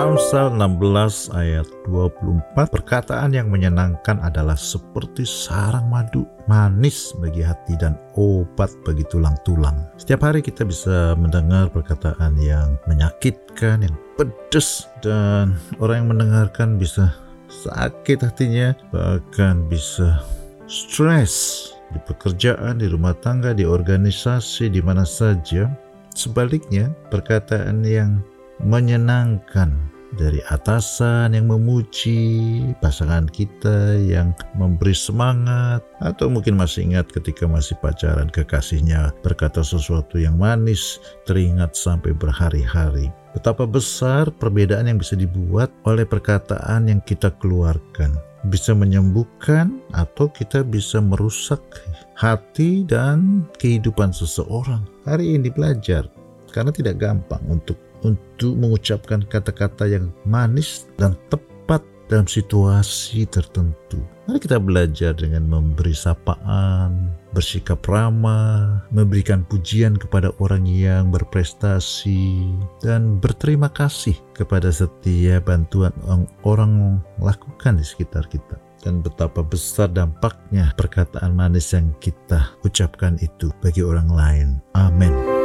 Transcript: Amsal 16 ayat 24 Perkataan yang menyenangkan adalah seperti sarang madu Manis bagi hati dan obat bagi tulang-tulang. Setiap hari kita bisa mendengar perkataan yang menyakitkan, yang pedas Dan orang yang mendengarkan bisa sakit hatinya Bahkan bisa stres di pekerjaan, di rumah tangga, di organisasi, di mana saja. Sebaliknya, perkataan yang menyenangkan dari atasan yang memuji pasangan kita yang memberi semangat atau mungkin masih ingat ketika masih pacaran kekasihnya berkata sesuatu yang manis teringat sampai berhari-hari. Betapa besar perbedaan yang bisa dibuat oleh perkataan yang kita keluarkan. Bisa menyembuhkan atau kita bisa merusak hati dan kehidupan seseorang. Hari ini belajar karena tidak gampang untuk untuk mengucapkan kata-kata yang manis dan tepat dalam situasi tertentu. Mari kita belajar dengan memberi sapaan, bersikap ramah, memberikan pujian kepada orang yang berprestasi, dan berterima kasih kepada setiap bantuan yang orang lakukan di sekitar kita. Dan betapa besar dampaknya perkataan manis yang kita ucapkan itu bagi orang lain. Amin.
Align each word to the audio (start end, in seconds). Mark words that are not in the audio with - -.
Amsal 0.00 0.56
16 0.56 1.28
ayat 1.36 1.68
24 1.84 2.72
Perkataan 2.72 3.36
yang 3.36 3.52
menyenangkan 3.52 4.16
adalah 4.24 4.56
seperti 4.56 5.28
sarang 5.28 5.92
madu 5.92 6.24
Manis 6.48 7.12
bagi 7.20 7.44
hati 7.44 7.76
dan 7.76 8.00
obat 8.16 8.72
bagi 8.88 9.04
tulang-tulang. 9.12 9.92
Setiap 10.00 10.24
hari 10.24 10.40
kita 10.40 10.64
bisa 10.64 11.12
mendengar 11.20 11.68
perkataan 11.68 12.32
yang 12.40 12.80
menyakitkan, 12.88 13.84
yang 13.84 13.92
pedas 14.16 14.88
Dan 15.04 15.60
orang 15.84 16.08
yang 16.08 16.08
mendengarkan 16.16 16.80
bisa 16.80 17.12
sakit 17.52 18.24
hatinya 18.24 18.72
Bahkan 18.96 19.68
bisa 19.68 20.24
stres 20.64 21.68
di 21.92 22.00
pekerjaan, 22.08 22.80
di 22.80 22.88
rumah 22.88 23.12
tangga, 23.20 23.52
di 23.52 23.68
organisasi, 23.68 24.72
di 24.72 24.80
mana 24.80 25.04
saja. 25.04 25.68
Sebaliknya, 26.16 26.88
perkataan 27.12 27.84
yang 27.84 28.22
menyenangkan 28.64 29.90
dari 30.18 30.42
atasan 30.50 31.38
yang 31.38 31.46
memuji 31.46 32.18
pasangan 32.82 33.30
kita 33.30 33.94
yang 34.02 34.34
memberi 34.58 34.94
semangat 34.94 35.86
atau 36.02 36.26
mungkin 36.26 36.58
masih 36.58 36.90
ingat 36.90 37.06
ketika 37.14 37.46
masih 37.46 37.78
pacaran 37.78 38.26
kekasihnya 38.26 39.14
berkata 39.22 39.62
sesuatu 39.62 40.18
yang 40.18 40.34
manis 40.34 40.98
teringat 41.30 41.78
sampai 41.78 42.10
berhari-hari. 42.10 43.12
Betapa 43.30 43.62
besar 43.62 44.26
perbedaan 44.34 44.90
yang 44.90 44.98
bisa 44.98 45.14
dibuat 45.14 45.70
oleh 45.86 46.02
perkataan 46.02 46.90
yang 46.90 46.98
kita 47.06 47.30
keluarkan. 47.38 48.18
Bisa 48.50 48.72
menyembuhkan 48.72 49.84
atau 49.92 50.26
kita 50.32 50.64
bisa 50.64 50.98
merusak 50.98 51.60
hati 52.16 52.88
dan 52.88 53.44
kehidupan 53.60 54.10
seseorang. 54.10 54.82
Hari 55.04 55.38
ini 55.38 55.52
belajar 55.52 56.08
karena 56.50 56.74
tidak 56.74 56.98
gampang 56.98 57.44
untuk 57.46 57.78
untuk 58.04 58.56
mengucapkan 58.56 59.24
kata-kata 59.26 59.88
yang 59.88 60.12
manis 60.24 60.88
dan 60.96 61.16
tepat 61.28 61.50
dalam 62.10 62.26
situasi 62.26 63.22
tertentu. 63.30 64.02
Mari 64.26 64.42
kita 64.42 64.58
belajar 64.58 65.14
dengan 65.14 65.46
memberi 65.46 65.94
sapaan, 65.94 67.14
bersikap 67.30 67.82
ramah, 67.86 68.82
memberikan 68.90 69.46
pujian 69.46 69.94
kepada 69.94 70.34
orang 70.42 70.66
yang 70.66 71.14
berprestasi, 71.14 72.50
dan 72.82 73.22
berterima 73.22 73.70
kasih 73.70 74.18
kepada 74.34 74.74
setiap 74.74 75.46
bantuan 75.46 75.94
yang 76.06 76.26
orang 76.42 76.98
lakukan 77.22 77.78
di 77.78 77.86
sekitar 77.86 78.26
kita. 78.26 78.58
Dan 78.80 79.04
betapa 79.04 79.44
besar 79.44 79.92
dampaknya 79.92 80.72
perkataan 80.74 81.36
manis 81.36 81.76
yang 81.76 81.92
kita 82.00 82.54
ucapkan 82.64 83.20
itu 83.20 83.52
bagi 83.60 83.84
orang 83.84 84.08
lain. 84.08 84.48
Amin. 84.72 85.39